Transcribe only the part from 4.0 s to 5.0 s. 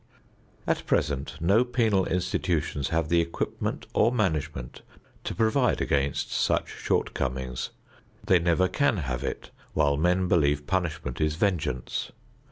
management